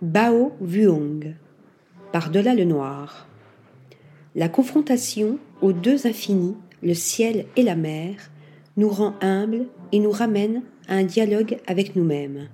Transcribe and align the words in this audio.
Bao 0.00 0.52
Vuong, 0.60 1.34
par-delà 2.12 2.54
le 2.54 2.62
noir. 2.62 3.26
La 4.36 4.48
confrontation 4.48 5.40
aux 5.60 5.72
deux 5.72 6.06
infinis, 6.06 6.54
le 6.84 6.94
ciel 6.94 7.46
et 7.56 7.64
la 7.64 7.74
mer, 7.74 8.14
nous 8.76 8.90
rend 8.90 9.14
humbles 9.20 9.66
et 9.90 9.98
nous 9.98 10.12
ramène 10.12 10.62
à 10.86 10.94
un 10.94 11.02
dialogue 11.02 11.56
avec 11.66 11.96
nous-mêmes. 11.96 12.46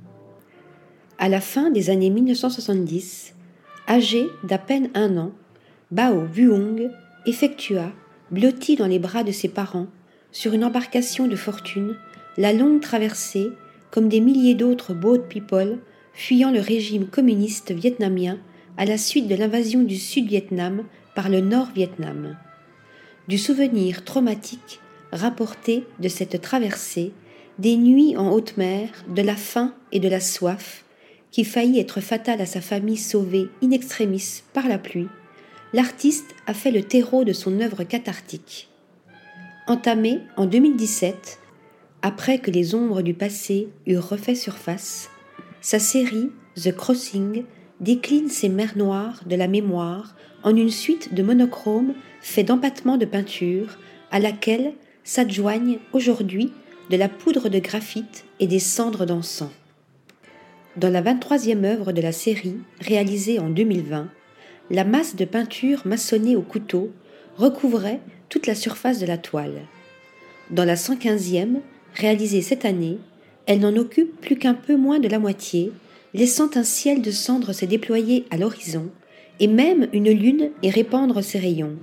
À 1.18 1.28
la 1.28 1.42
fin 1.42 1.68
des 1.68 1.90
années 1.90 2.08
1970, 2.08 3.34
âgé 3.88 4.26
d'à 4.44 4.56
peine 4.56 4.88
un 4.94 5.18
an, 5.18 5.32
Bao 5.90 6.24
Vuong 6.24 6.88
effectua, 7.26 7.92
blotti 8.30 8.76
dans 8.76 8.86
les 8.86 8.98
bras 8.98 9.22
de 9.22 9.32
ses 9.32 9.48
parents, 9.48 9.88
sur 10.32 10.54
une 10.54 10.64
embarcation 10.64 11.28
de 11.28 11.36
fortune, 11.36 11.94
la 12.38 12.54
longue 12.54 12.80
traversée, 12.80 13.50
comme 13.90 14.08
des 14.08 14.20
milliers 14.20 14.54
d'autres 14.54 14.94
boat 14.94 15.28
people 15.28 15.78
fuyant 16.14 16.50
le 16.50 16.60
régime 16.60 17.06
communiste 17.06 17.72
vietnamien 17.72 18.38
à 18.76 18.84
la 18.84 18.98
suite 18.98 19.28
de 19.28 19.34
l'invasion 19.34 19.82
du 19.82 19.96
Sud-Vietnam 19.96 20.84
par 21.14 21.28
le 21.28 21.40
Nord-Vietnam. 21.40 22.36
Du 23.28 23.38
souvenir 23.38 24.04
traumatique 24.04 24.80
rapporté 25.12 25.84
de 26.00 26.08
cette 26.08 26.40
traversée, 26.40 27.12
des 27.58 27.76
nuits 27.76 28.16
en 28.16 28.32
haute 28.32 28.56
mer, 28.56 28.88
de 29.08 29.22
la 29.22 29.36
faim 29.36 29.74
et 29.92 30.00
de 30.00 30.08
la 30.08 30.20
soif, 30.20 30.84
qui 31.30 31.44
faillit 31.44 31.78
être 31.78 32.00
fatale 32.00 32.40
à 32.40 32.46
sa 32.46 32.60
famille 32.60 32.96
sauvée 32.96 33.48
in 33.62 33.70
extremis 33.70 34.42
par 34.52 34.68
la 34.68 34.78
pluie, 34.78 35.08
l'artiste 35.72 36.34
a 36.46 36.54
fait 36.54 36.70
le 36.70 36.82
terreau 36.82 37.24
de 37.24 37.32
son 37.32 37.60
œuvre 37.60 37.84
cathartique. 37.84 38.68
Entamée 39.66 40.20
en 40.36 40.46
2017, 40.46 41.38
après 42.02 42.38
que 42.38 42.50
les 42.50 42.74
ombres 42.74 43.02
du 43.02 43.14
passé 43.14 43.68
eurent 43.86 44.08
refait 44.08 44.34
surface, 44.34 45.10
sa 45.64 45.78
série 45.78 46.30
The 46.62 46.72
Crossing 46.72 47.44
décline 47.80 48.28
ces 48.28 48.50
mers 48.50 48.76
noires 48.76 49.22
de 49.24 49.34
la 49.34 49.48
mémoire 49.48 50.14
en 50.42 50.54
une 50.54 50.70
suite 50.70 51.14
de 51.14 51.22
monochromes 51.22 51.94
faits 52.20 52.48
d'empattements 52.48 52.98
de 52.98 53.06
peinture 53.06 53.78
à 54.10 54.20
laquelle 54.20 54.74
s'adjoignent 55.04 55.78
aujourd'hui 55.94 56.52
de 56.90 56.98
la 56.98 57.08
poudre 57.08 57.48
de 57.48 57.60
graphite 57.60 58.26
et 58.40 58.46
des 58.46 58.58
cendres 58.58 59.06
d'encens. 59.06 59.48
Dans 60.76 60.90
la 60.90 61.00
23e 61.00 61.64
œuvre 61.64 61.92
de 61.92 62.02
la 62.02 62.12
série, 62.12 62.58
réalisée 62.80 63.38
en 63.38 63.48
2020, 63.48 64.10
la 64.70 64.84
masse 64.84 65.16
de 65.16 65.24
peinture 65.24 65.80
maçonnée 65.86 66.36
au 66.36 66.42
couteau 66.42 66.90
recouvrait 67.38 68.00
toute 68.28 68.46
la 68.46 68.54
surface 68.54 68.98
de 68.98 69.06
la 69.06 69.16
toile. 69.16 69.62
Dans 70.50 70.66
la 70.66 70.74
115e, 70.74 71.60
réalisée 71.94 72.42
cette 72.42 72.66
année, 72.66 72.98
elle 73.46 73.60
n'en 73.60 73.76
occupe 73.76 74.20
plus 74.20 74.36
qu'un 74.36 74.54
peu 74.54 74.76
moins 74.76 74.98
de 74.98 75.08
la 75.08 75.18
moitié, 75.18 75.72
laissant 76.14 76.50
un 76.56 76.64
ciel 76.64 77.02
de 77.02 77.10
cendres 77.10 77.52
se 77.52 77.64
déployer 77.64 78.24
à 78.30 78.36
l'horizon, 78.36 78.90
et 79.40 79.46
même 79.46 79.88
une 79.92 80.10
lune 80.10 80.50
y 80.62 80.70
répandre 80.70 81.22
ses 81.22 81.38
rayons. 81.38 81.76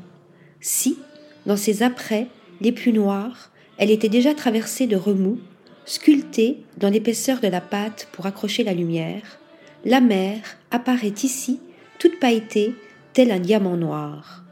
Si, 0.61 0.97
dans 1.45 1.57
ses 1.57 1.83
apprêts 1.83 2.27
les 2.61 2.71
plus 2.71 2.93
noirs, 2.93 3.51
elle 3.77 3.91
était 3.91 4.09
déjà 4.09 4.33
traversée 4.33 4.87
de 4.87 4.95
remous, 4.95 5.39
sculptée 5.85 6.57
dans 6.77 6.89
l'épaisseur 6.89 7.39
de 7.39 7.47
la 7.47 7.61
pâte 7.61 8.07
pour 8.11 8.25
accrocher 8.25 8.63
la 8.63 8.73
lumière, 8.73 9.39
la 9.83 9.99
mer 9.99 10.37
apparaît 10.69 11.13
ici, 11.23 11.59
toute 11.99 12.19
pailletée, 12.19 12.75
tel 13.13 13.31
un 13.31 13.39
diamant 13.39 13.77
noir. 13.77 14.43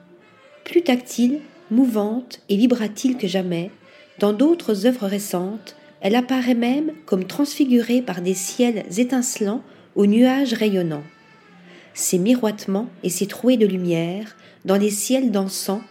Plus 0.65 0.81
tactile, 0.81 1.39
mouvante 1.71 2.41
et 2.49 2.57
vibratile 2.57 3.17
que 3.17 3.27
jamais, 3.27 3.71
dans 4.19 4.33
d'autres 4.33 4.85
œuvres 4.85 5.07
récentes, 5.07 5.75
elle 6.01 6.15
apparaît 6.15 6.55
même 6.55 6.91
comme 7.05 7.25
transfigurée 7.25 8.01
par 8.01 8.21
des 8.21 8.33
ciels 8.33 8.85
étincelants 8.97 9.63
aux 9.95 10.05
nuages 10.05 10.53
rayonnants. 10.53 11.03
Ces 11.93 12.17
miroitements 12.17 12.89
et 13.03 13.09
ces 13.09 13.27
trouées 13.27 13.57
de 13.57 13.67
lumière, 13.67 14.37
dans 14.65 14.77
les 14.77 14.89
ciels 14.89 15.31
dansants, 15.31 15.81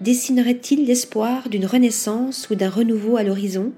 dessineraient-ils 0.00 0.86
l'espoir 0.86 1.48
d'une 1.48 1.66
renaissance 1.66 2.48
ou 2.50 2.54
d'un 2.54 2.70
renouveau 2.70 3.16
à 3.16 3.22
l'horizon? 3.22 3.72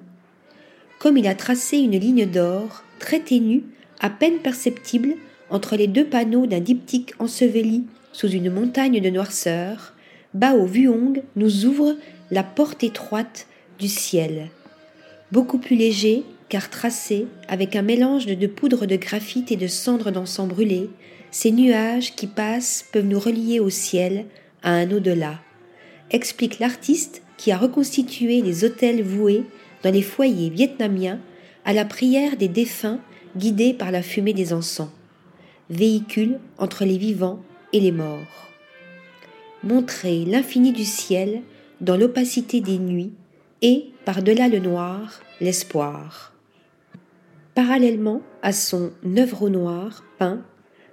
Comme 0.99 1.17
il 1.17 1.27
a 1.27 1.35
tracé 1.35 1.79
une 1.79 1.99
ligne 1.99 2.27
d'or, 2.27 2.85
très 2.99 3.21
ténue, 3.21 3.65
à 4.01 4.11
peine 4.11 4.39
perceptible, 4.39 5.15
entre 5.49 5.75
les 5.75 5.89
deux 5.89 6.05
panneaux 6.05 6.47
d'un 6.47 6.61
diptyque 6.61 7.15
enseveli 7.19 7.85
sous 8.13 8.29
une 8.29 8.51
montagne 8.51 9.01
de 9.01 9.11
noirceur, 9.11 9.95
Bao 10.35 10.65
Vuong 10.65 11.23
nous 11.35 11.65
ouvre 11.65 11.97
la 12.31 12.45
porte 12.45 12.85
étroite 12.85 13.49
du 13.81 13.89
ciel 13.89 14.51
beaucoup 15.33 15.59
plus 15.59 15.77
léger 15.77 16.25
car 16.49 16.69
tracé 16.69 17.27
avec 17.49 17.77
un 17.77 17.83
mélange 17.83 18.27
de, 18.27 18.47
poudre 18.47 18.87
de 18.87 18.97
graphite 18.97 19.53
et 19.53 19.57
de 19.57 19.69
cendres 19.69 20.11
d'encens 20.11 20.49
brûlé, 20.49 20.91
ces 21.31 21.53
nuages 21.53 22.15
qui 22.17 22.27
passent 22.27 22.85
peuvent 22.93 23.07
nous 23.07 23.21
relier 23.21 23.61
au 23.61 23.71
ciel, 23.71 24.27
à 24.63 24.73
un 24.73 24.91
au-delà, 24.91 25.41
explique 26.11 26.59
l'artiste 26.59 27.23
qui 27.37 27.53
a 27.53 27.57
reconstitué 27.57 28.43
les 28.43 28.65
hôtels 28.65 29.03
voués 29.03 29.45
dans 29.83 29.93
les 29.93 30.03
foyers 30.03 30.51
vietnamiens 30.51 31.21
à 31.65 31.73
la 31.73 31.85
prière 31.85 32.37
des 32.37 32.49
défunts 32.49 33.01
guidés 33.37 33.73
par 33.73 33.93
la 33.93 34.03
fumée 34.03 34.35
des 34.35 34.53
encens, 34.53 34.91
véhicule 35.71 36.41
entre 36.59 36.85
les 36.85 36.99
vivants 36.99 37.41
et 37.73 37.79
les 37.79 37.93
morts. 37.93 38.49
Montrer 39.63 40.25
l'infini 40.25 40.73
du 40.73 40.85
ciel 40.85 41.43
dans 41.81 41.97
l'opacité 41.97 42.61
des 42.61 42.79
nuits 42.79 43.13
et, 43.63 43.87
par-delà 44.05 44.49
le 44.49 44.59
noir, 44.59 45.21
l'espoir. 45.41 46.35
Parallèlement 47.55 48.23
à 48.43 48.53
son 48.53 48.93
œuvre 49.19 49.43
au 49.43 49.49
noir 49.49 50.05
peint, 50.19 50.43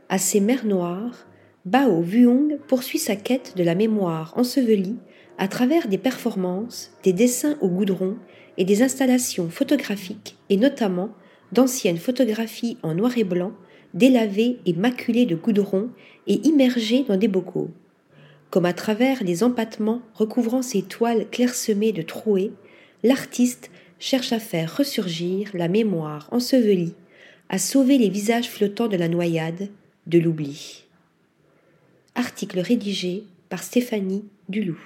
à 0.09 0.17
ses 0.17 0.39
mers 0.39 0.65
noires, 0.65 1.27
Bao 1.65 2.01
Vuong 2.01 2.59
poursuit 2.67 2.99
sa 2.99 3.15
quête 3.15 3.53
de 3.57 3.63
la 3.63 3.75
mémoire 3.75 4.33
ensevelie 4.37 4.97
à 5.37 5.47
travers 5.47 5.87
des 5.87 5.97
performances, 5.97 6.91
des 7.03 7.13
dessins 7.13 7.57
au 7.61 7.67
goudron 7.67 8.17
et 8.57 8.65
des 8.65 8.81
installations 8.81 9.49
photographiques 9.49 10.37
et 10.49 10.57
notamment 10.57 11.09
d'anciennes 11.51 11.97
photographies 11.97 12.77
en 12.83 12.95
noir 12.95 13.17
et 13.17 13.23
blanc 13.23 13.51
délavées 13.93 14.59
et 14.65 14.73
maculées 14.73 15.25
de 15.25 15.35
goudron 15.35 15.89
et 16.25 16.45
immergées 16.47 17.03
dans 17.03 17.17
des 17.17 17.27
bocaux. 17.27 17.69
Comme 18.49 18.65
à 18.65 18.73
travers 18.73 19.23
les 19.23 19.43
empattements 19.43 20.01
recouvrant 20.13 20.61
ces 20.61 20.81
toiles 20.81 21.29
clairsemées 21.29 21.91
de 21.91 22.01
trouées, 22.01 22.53
l'artiste 23.03 23.69
cherche 23.99 24.31
à 24.31 24.39
faire 24.39 24.77
ressurgir 24.77 25.49
la 25.53 25.67
mémoire 25.67 26.29
ensevelie, 26.31 26.93
à 27.49 27.57
sauver 27.57 27.97
les 27.97 28.09
visages 28.09 28.49
flottants 28.49 28.87
de 28.87 28.97
la 28.97 29.07
noyade, 29.07 29.69
de 30.05 30.19
l'oubli. 30.19 30.85
Article 32.15 32.59
rédigé 32.59 33.23
par 33.49 33.63
Stéphanie 33.63 34.25
Dulou. 34.49 34.79